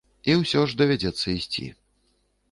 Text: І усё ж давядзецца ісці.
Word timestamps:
І 0.29 0.35
усё 0.37 0.61
ж 0.69 0.77
давядзецца 0.79 1.33
ісці. 1.35 1.67